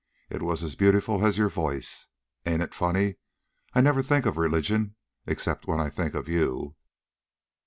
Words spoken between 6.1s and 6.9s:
of you."